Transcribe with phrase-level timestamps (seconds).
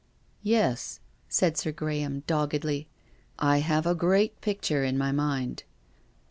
[0.41, 0.99] "Yes,"
[1.29, 2.87] said Sir Graham doggedly.
[3.37, 5.61] I have a great picture in my mind."